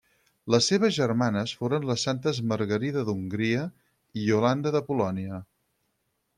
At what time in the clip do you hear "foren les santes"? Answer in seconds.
1.59-2.41